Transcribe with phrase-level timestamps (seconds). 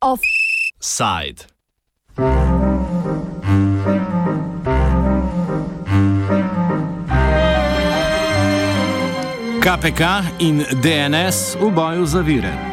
[0.00, 1.46] Offside.
[9.62, 10.02] KPK
[10.38, 12.71] in DNS v boju za vire.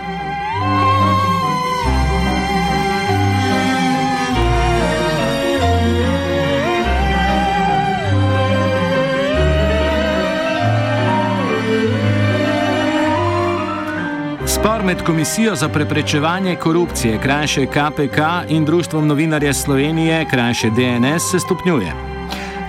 [14.89, 21.93] Med Komisijo za preprečevanje korupcije, krajše KPK, in Društvom novinarjev Slovenije, krajše DNS, se stopnjuje.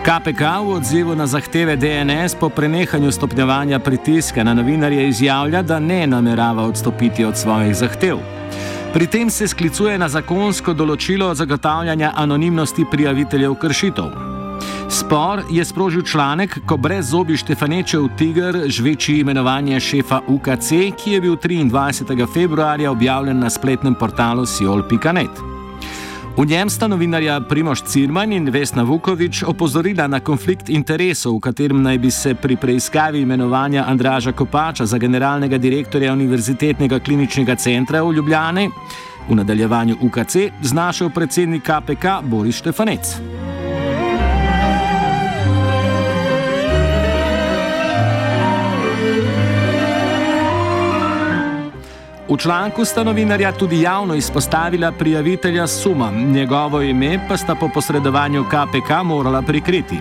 [0.03, 6.07] KPK v odzivu na zahteve DNS po prenehanju stopnjevanja pritiska na novinarje izjavlja, da ne
[6.07, 8.19] namerava odstopiti od svojih zahtev.
[8.93, 14.30] Pri tem se sklicuje na zakonsko določilo zagotavljanja anonimnosti prijaviteljev kršitev.
[14.91, 21.21] Spor je sprožil članek, ko brez zobi Štefanečev Tiger žveči imenovanje šefa UKC, ki je
[21.21, 22.27] bil 23.
[22.35, 25.31] februarja objavljen na spletnem portalu siol.net.
[26.37, 31.83] V njem sta novinarja Primoš Cirman in Vesna Vukovič opozorila na konflikt interesov, v katerem
[31.83, 38.13] naj bi se pri preiskavi imenovanja Andraža Kopača za generalnega direktorja Univerzitetnega kliničnega centra v
[38.13, 38.71] Ljubljani
[39.29, 43.17] v nadaljevanju UKC znašel predsednik KPK Boris Štefanec.
[52.31, 58.45] V članku sta novinarja tudi javno izpostavila prijavitelja suma, njegovo ime pa sta po posredovanju
[58.45, 59.97] KPK morala prikriti.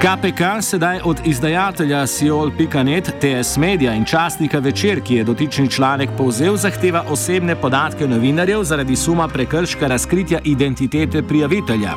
[0.00, 6.56] KPK sedaj od izdajatelja Siol.net, TS Media in častnika večer, ki je dotični članek povzel,
[6.56, 11.94] zahteva osebne podatke novinarjev zaradi suma prekrška razkritja identitete prijavitelja.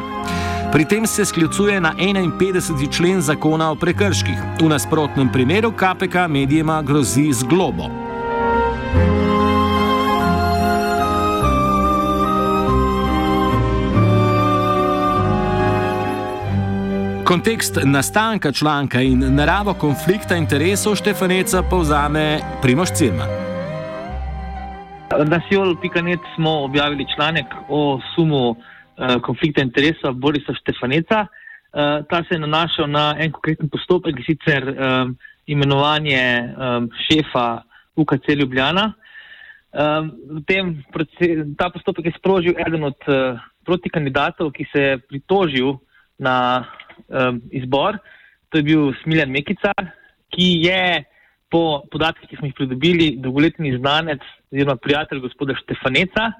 [0.71, 2.97] Pri tem se sklicuje na 51.
[2.97, 4.37] člen zakona o prekrških.
[4.61, 8.06] V nasprotnem primeru KPK medijema grozi z globo.
[17.27, 23.27] Kontekst nastanka članka in naravo konflikta interesov Štefaneca povzame Primoš Cirman.
[25.27, 28.57] Na siol.net smo objavili članek o sumu uh,
[29.21, 31.25] konflikta interesa Borisa Štefaneca.
[31.27, 35.17] Uh, ta se je nanašal na en konkreten postopek, sicer um,
[35.47, 37.61] imenovanje um, šefa
[37.95, 38.93] UKC Ljubljana.
[39.75, 40.11] Um,
[40.47, 40.83] tem,
[41.57, 45.75] ta postopek je sprožil eden od uh, protikandidatov, ki se je pritožil
[46.17, 46.63] na
[47.07, 47.97] um, izbor.
[48.49, 49.73] To je bil Smiljan Mekica,
[50.31, 51.03] ki je
[51.51, 56.31] po podatkih, ki smo jih pridobili, dolgoletni znanec oziroma prijatelj gospoda Štefaneca.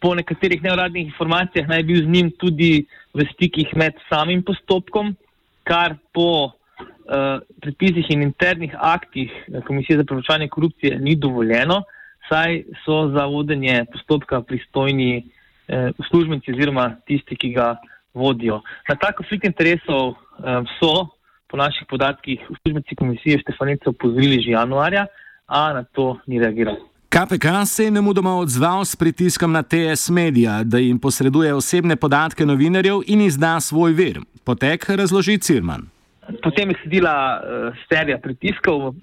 [0.00, 5.12] Po nekaterih neuradnih informacijah naj bi bil z njim tudi v stikih med samim postopkom,
[5.66, 9.30] kar po uh, predpisih in internih aktih
[9.66, 11.82] Komisije za preprečevanje korupcije ni dovoljeno,
[12.28, 17.74] saj so za vodenje postopka pristojni uh, uslužbenci oziroma tisti, ki ga
[18.14, 18.60] vodijo.
[18.88, 21.08] Na ta konflikt interesov um, so,
[21.50, 25.06] po naših podatkih, uslužbenci komisije Štefanica upozorili že januarja,
[25.46, 26.76] a na to ni reagiral.
[27.10, 32.46] KPK se je nemudoma odzval s pritiskom na TS Media, da jim posreduje osebne podatke
[32.46, 34.20] novinarjev in izda svoj vir.
[34.44, 35.88] Potek razloži Cirman.
[36.42, 38.94] Potem je sledila uh, serija pritiskov uh,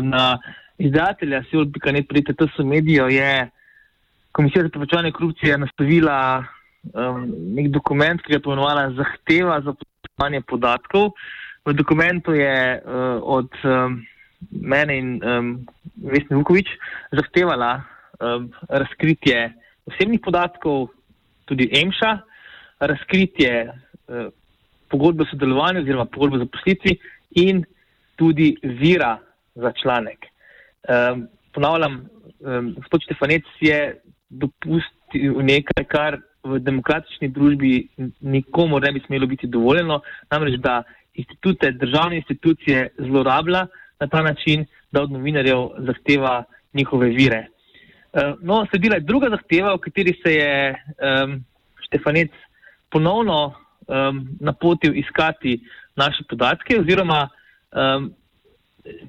[0.00, 0.38] na
[0.78, 3.50] izdatelja Sivl.net, ne pridete, to so medijo, je
[4.32, 6.44] Komisija za preprečevanje korupcije nastavila
[6.94, 11.12] um, nek dokument, ki je pojmenovala zahteva za poslovanje podatkov.
[11.64, 14.00] V dokumentu je uh, od um,
[14.50, 15.66] mene in um,
[16.00, 16.68] Vesni Vukovič
[17.12, 17.82] zahtevala
[18.20, 19.52] um, razkritje
[19.90, 20.88] osebnih podatkov,
[21.44, 22.18] tudi EMŠA,
[22.80, 24.30] razkritje uh,
[24.88, 26.96] pogodbe o sodelovanju oziroma pogodbe o zaposlitvi
[27.44, 27.64] in
[28.16, 29.18] tudi vira
[29.54, 30.26] za članek.
[30.88, 32.08] Um, ponavljam,
[32.40, 37.88] um, gospod Štefanec je dopustil nekaj, kar v demokratični družbi
[38.20, 40.82] nikomu ne bi smelo biti dovoljeno, namreč da
[41.14, 43.66] institute, državne institucije zlorablja
[44.00, 46.44] na ta način, da od novinarjev zahteva
[46.74, 47.46] njihove vire.
[48.12, 51.44] Eh, no, sledila je druga zahteva, v kateri se je um,
[51.86, 52.30] Štefanec
[52.90, 53.54] ponovno
[53.86, 55.60] um, napotil iskati
[55.96, 58.10] naše podatke, oziroma um,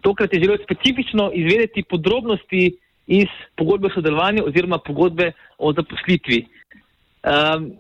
[0.02, 2.78] tokrat je želel specifično izvedeti podrobnosti
[3.08, 6.46] iz pogodbe o sodelovanju oziroma pogodbe o zaposlitvi.
[7.22, 7.72] Um,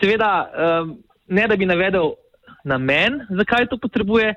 [0.00, 2.12] seveda, um, ne da bi navedel
[2.64, 4.34] namen, zakaj to potrebuje,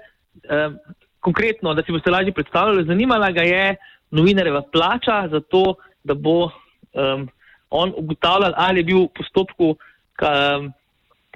[0.49, 0.77] um,
[1.19, 3.75] konkretno, da si boste lažje predstavljali, zanimala ga je
[4.11, 7.29] novinareva plača za to, da bo um,
[7.69, 10.73] on ugotavljal, ali je bil v postopku um,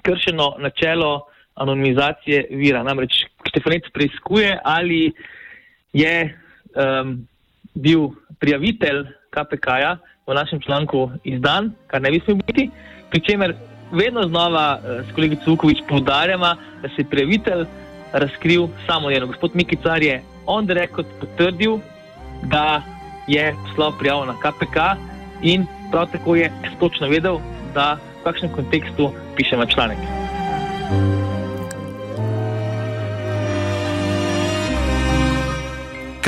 [0.02, 2.82] kršeno načelo anonimizacije vira.
[2.82, 5.12] Namreč Štefanec preizkuje, ali
[5.92, 6.14] je
[6.74, 7.26] um,
[7.74, 9.98] bil prijavitelj KPK-ja
[10.28, 12.70] v našem članku izdan, kar ne bi smel biti,
[13.10, 13.54] pri čemer
[13.92, 17.64] vedno znova uh, s kolegico Vukovič poudarjamo, da se je prijavitelj
[18.12, 19.26] razkril samo eno.
[19.26, 21.78] Gospod Mikicar je on direkt potrdil,
[22.42, 22.82] da
[23.26, 24.76] je poslal prijavo na KPK
[25.42, 27.38] in prav tako je točno vedel,
[27.74, 30.27] da v kakšnem kontekstu pišemo članek.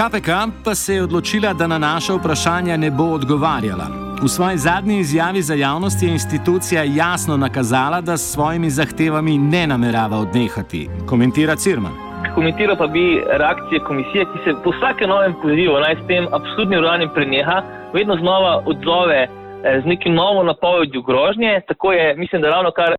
[0.00, 0.30] KPK
[0.64, 3.86] pa se je odločila, da na naše vprašanja ne bo odgovarjala.
[4.22, 9.66] V svoji zadnji izjavi za javnost je institucija jasno nakazala, da s svojimi zahtevami ne
[9.66, 11.92] namerava odnehati, komentira Cirman.
[12.34, 16.80] Komentiral pa bi reakcije komisije, ki se po vsakem novem pozivu naj s tem absurdnim
[16.80, 17.62] ravnanjem preneha,
[17.92, 21.60] vedno znova odzove eh, z nekim novo napovedjo grožnje.
[21.68, 22.94] Tako je, mislim, da ravno kar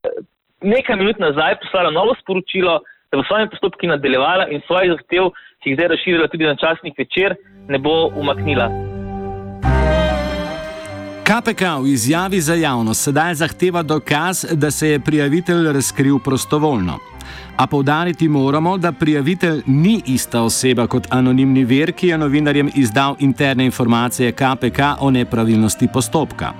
[0.61, 2.79] nekaj minut nazaj poslala novo sporočilo,
[3.11, 5.31] da bo svojimi postopki nadaljevala in svojih zahtev
[5.63, 7.35] ki jih zdaj razširila tudi na časnik večer,
[7.67, 8.69] ne bo umaknila.
[11.23, 16.97] KPK v izjavi za javnost sedaj zahteva dokaz, da se je prijavitelj razkril prostovoljno.
[17.57, 23.15] A povdariti moramo, da prijavitelj ni ista oseba kot anonimni ver, ki je novinarjem izdal
[23.19, 26.53] interne informacije KPK o nepravilnosti postopka.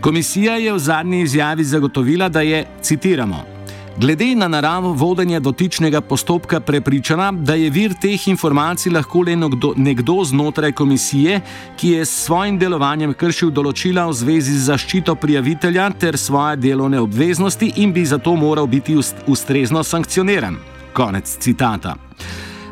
[0.00, 3.55] Komisija je v zadnji izjavi zagotovila, da je, citiramo,
[3.98, 9.72] Glede na naravo vodenja dotičnega postopka prepričana, da je vir teh informacij lahko le nekdo,
[9.76, 11.40] nekdo znotraj komisije,
[11.76, 17.00] ki je s svojim delovanjem kršil določila v zvezi z zaščito prijavitelja ter svoje delovne
[17.00, 20.60] obveznosti in bi zato moral biti ustrezno sankcioniran.
[20.92, 21.96] Konec citata.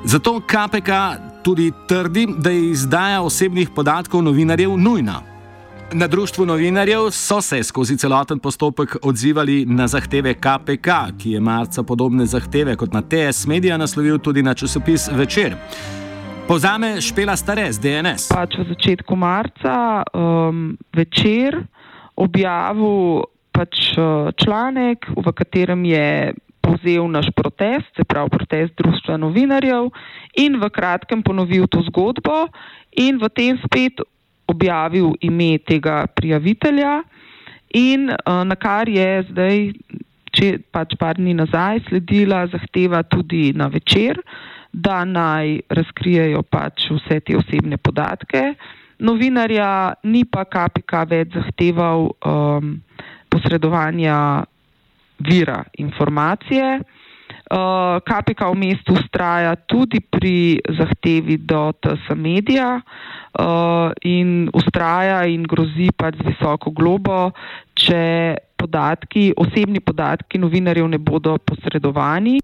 [0.05, 0.91] Zato KPK
[1.45, 5.34] tudi trdi, da je izdaja osebnih podatkov novinarjev nujna.
[5.97, 10.89] Na društvu novinarjev so se skozi celoten postopek odzivali na zahteve KPK,
[11.23, 15.55] ki je marca podobne zahteve kot na TS Media naslovil tudi na časopis Večer.
[16.49, 18.27] Pozame Špela Stares, DNS.
[18.35, 21.63] Pač v začetku marca um, večer
[22.17, 23.23] objavil
[23.55, 29.93] pač uh, članek, v katerem je povzel naš protest, se pravi protest društva novinarjev,
[30.43, 32.49] in v kratkem ponovil to zgodbo,
[32.91, 34.03] in v tem spet
[34.47, 37.03] objavil ime tega prijavitelja,
[37.75, 39.61] in uh, na kar je zdaj,
[40.35, 44.19] če pač par dni nazaj, sledila zahteva tudi na večer,
[44.73, 48.55] da naj razkrijejo pač vse te osebne podatke.
[49.05, 52.75] Novinarja ni pa KPK več zahteval um,
[53.31, 54.17] posredovanja
[55.23, 56.81] vira informacije.
[57.45, 62.81] Uh, KPK v mestu ustraja tudi pri zahtevi do TS medija.
[63.35, 67.35] Uh, in ustraja in grozi pač z visoko globo,
[67.77, 72.41] če podatki, osebni podatki novinarjev ne bodo posredovani.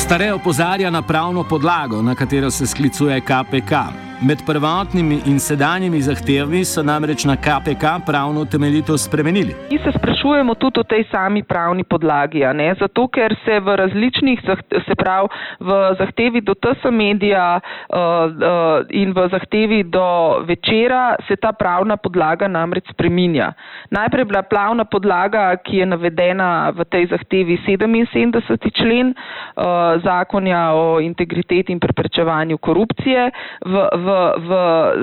[0.00, 4.05] Stare opozarja na pravno podlago, na katero se sklicuje KPK.
[4.20, 9.52] Med prvotnimi in sedanjimi zahtevami so namreč na KPK pravno temeljito spremenili.
[9.70, 12.40] Mi se sprašujemo tudi o tej sami pravni podlagi,
[12.80, 14.40] zato ker se v različnih,
[14.86, 15.28] se pravi
[15.60, 21.96] v zahtevi do TS medija uh, uh, in v zahtevi do večera, se ta pravna
[21.96, 23.52] podlaga namreč spreminja.
[23.90, 28.72] Najprej je bila pravna podlaga, ki je navedena v tej zahtevi 77.
[28.72, 33.30] člen uh, zakonja o integriteti in preprečevanju korupcije.
[33.66, 34.08] V, v v,
[34.38, 34.50] v,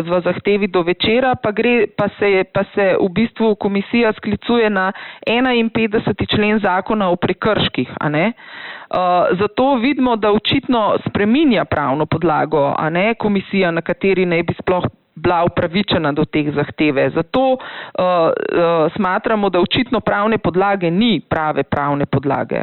[0.07, 4.91] v zahtevi do večera, pa, gre, pa, se pa se v bistvu komisija sklicuje na
[5.27, 6.29] 51.
[6.29, 7.89] člen zakona o prekrških.
[7.89, 14.53] Uh, zato vidimo, da očitno spreminja pravno podlago, a ne komisija, na kateri ne bi
[14.53, 17.09] sploh bila upravičena do teh zahteve.
[17.09, 17.59] Zato uh,
[17.99, 22.61] uh, smatramo, da očitno pravne podlage ni prave pravne podlage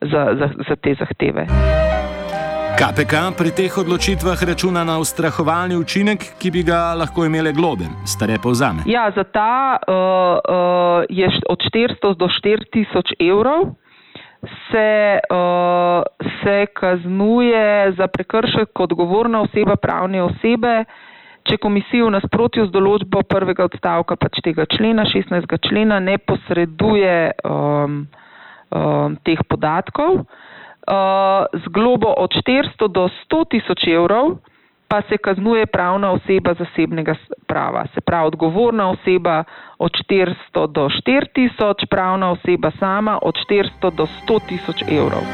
[0.00, 1.46] za, za, za te zahteve.
[2.72, 7.84] KPK pri teh odločitvah računa na ustrahovalni učinek, ki bi ga lahko imele globe.
[8.08, 8.86] Stare povzame.
[8.88, 13.76] Ja, za ta uh, uh, je od 400 do 4000 evrov.
[14.72, 16.00] Se, uh,
[16.40, 20.84] se kaznuje za prekršek kot odgovorna oseba pravne osebe,
[21.44, 25.44] če komisija v nasprotju z določbo prvega odstavka pač tega člena, 16.
[25.68, 28.06] člena, ne posreduje um,
[28.72, 30.24] um, teh podatkov.
[30.24, 30.50] Uh,
[31.52, 34.36] z globo od 400 do 100 tisoč evrov
[34.88, 37.14] pa se kaznuje pravna oseba zasebnega
[37.46, 37.86] prava.
[37.94, 39.44] Se pravi, odgovorna oseba
[39.78, 45.24] od 400 do 4 tisoč, pravna oseba sama od 400 do 100 tisoč evrov.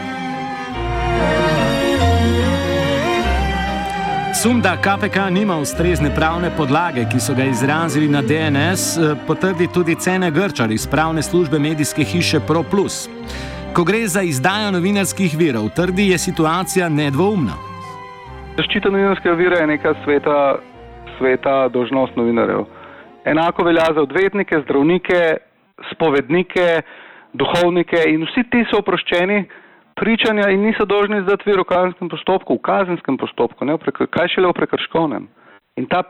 [4.42, 9.66] Sum, da KPK nima ustrezne pravne podlage, ki so ga izrazili na DNS, eh, potrdi
[9.74, 13.08] tudi cene Grčar iz pravne službe medijske hiše ProPlus.
[13.78, 17.54] Ko gre za izdajo novinarskih virov, trdi, je situacija nedvoumna.
[18.56, 20.38] Zaščita novinarskega vira je neka sveta,
[21.18, 22.64] sveta dožnost novinarjev.
[23.32, 25.20] Enako velja za odvetnike, zdravnike,
[25.92, 26.66] spovednike,
[27.38, 29.44] duhovnike in vsi ti so oproščeni
[30.02, 34.50] pričanja in niso dolžni izdati vir v kazenskem postopku, v kazenskem postopku, ne kaj šele
[34.50, 35.30] v prekrškovnem.
[35.78, 36.02] In ta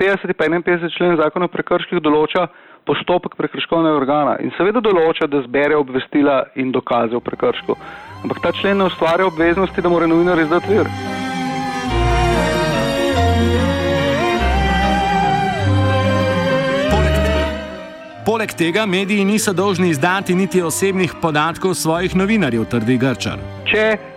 [0.00, 2.48] 50 pa 51 člen zakona o prekrških določa
[2.86, 7.76] postopek prekrškovnega organa in seveda določa, da zbere obvestila in dokaze o prekršku.
[8.22, 10.90] Ampak ta člen ne ustvarja obveznosti, da mora novinar izdati vir.
[18.22, 23.42] Poleg tega mediji niso dolžni izdati niti osebnih podatkov svojih novinarjev, trdi Grčar.
[23.66, 24.11] Če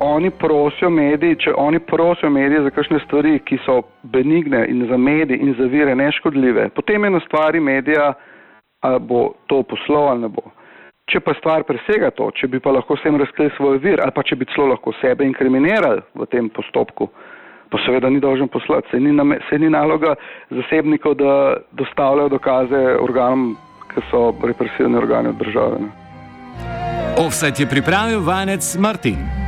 [0.00, 4.96] oni prosijo mediji, če oni prosijo medije za kakšne stvari, ki so benigne in za
[4.96, 8.12] medije in za vire neškodljive, potem je na stvari medija,
[8.80, 10.42] ali bo to poslov ali ne bo.
[11.10, 14.14] Če pa stvar presega to, če bi pa lahko s tem razkrili svoj vir ali
[14.14, 17.10] pa če bi celo lahko sebe inkriminirali v tem postopku,
[17.70, 18.88] pa seveda ni dolžen poslati.
[18.92, 19.12] Se ni,
[19.50, 20.14] se ni naloga
[20.50, 21.34] zasebnikov, da
[21.72, 23.52] dostavljajo dokaze organom,
[23.90, 25.82] ki so represivni organi od države.
[27.18, 29.39] Offset je pripravil vanec Martin.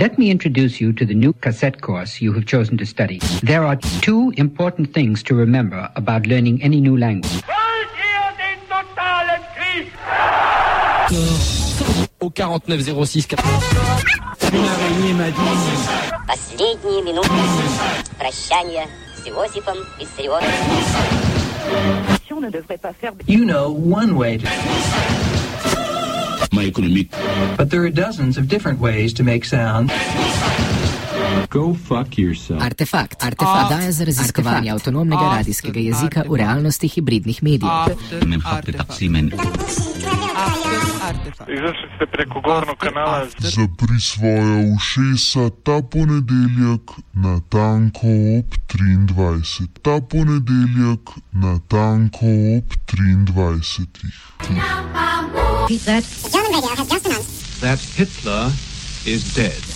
[0.00, 3.18] Let me introduce you to the new cassette course you have chosen to study.
[3.42, 7.42] There are two important things to remember about learning any new language.
[12.20, 13.36] Au 4906
[16.26, 17.28] Последние минуты
[18.18, 19.76] прощания с Иосифом
[23.26, 24.46] You know one way to...
[26.51, 27.09] my economic.
[27.57, 29.91] But there are dozens of different ways to make sound.
[31.49, 32.61] Go fuck yourself.
[32.61, 33.23] Artefakt.
[33.23, 37.71] Artefakt daje za raziskovanje avtonomnega radijskega jezika v realnosti hibridnih medijev.
[41.47, 43.27] Izvršite preko gornjo kanala.
[43.37, 48.07] Zapri svoja ušesa ta ponedeljek na tanko
[48.39, 49.67] ob 23.
[49.81, 52.25] Ta ponedeljek na tanko
[52.57, 55.40] ob 23.
[55.61, 56.03] Repeat that.
[56.03, 58.51] The German radio has just announced that Hitler
[59.05, 59.70] is dead.